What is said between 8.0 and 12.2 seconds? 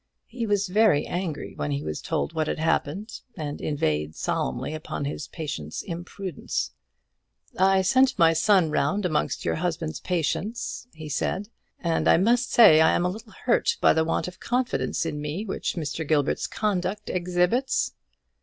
my son round amongst your husband's patients," he said, "and I